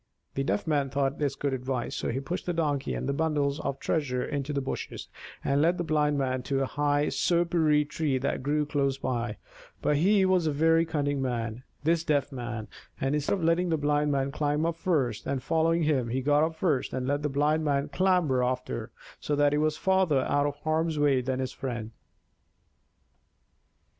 The 0.33 0.43
Deaf 0.43 0.65
Man 0.65 0.89
thought 0.89 1.19
this 1.19 1.35
good 1.35 1.53
advice; 1.53 1.95
so 1.95 2.09
he 2.09 2.19
pushed 2.19 2.47
the 2.47 2.53
Donkey 2.53 2.95
and 2.95 3.07
the 3.07 3.13
bundles 3.13 3.59
of 3.59 3.77
treasure 3.79 4.25
into 4.25 4.51
the 4.51 4.59
bushes, 4.59 5.07
and 5.43 5.61
led 5.61 5.77
the 5.77 5.83
Blind 5.83 6.17
Man 6.17 6.41
to 6.41 6.63
a 6.63 6.65
high 6.65 7.09
soparee 7.09 7.85
tree 7.87 8.17
that 8.17 8.41
grew 8.41 8.65
close 8.65 8.97
by; 8.97 9.37
but 9.79 9.97
he 9.97 10.25
was 10.25 10.47
a 10.47 10.51
very 10.51 10.85
cunning 10.87 11.21
man, 11.21 11.61
this 11.83 12.03
Deaf 12.03 12.31
Man, 12.31 12.67
and 12.99 13.13
instead 13.13 13.33
of 13.35 13.43
letting 13.43 13.69
the 13.69 13.77
Blind 13.77 14.11
Man 14.11 14.31
climb 14.31 14.65
up 14.65 14.77
first 14.77 15.27
and 15.27 15.43
following 15.43 15.83
him, 15.83 16.09
he 16.09 16.21
got 16.23 16.43
up 16.43 16.55
first 16.55 16.93
and 16.93 17.05
let 17.05 17.21
the 17.21 17.29
Blind 17.29 17.63
Man 17.63 17.87
clamber 17.87 18.43
after, 18.43 18.91
so 19.19 19.35
that 19.35 19.51
he 19.53 19.59
was 19.59 19.77
farther 19.77 20.21
out 20.21 20.47
of 20.47 20.55
harm's 20.61 20.97
way 20.97 21.21
than 21.21 21.37
his 21.39 21.51
friend. 21.51 21.91